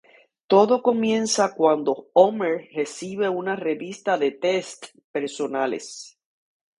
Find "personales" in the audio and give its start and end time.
5.11-6.17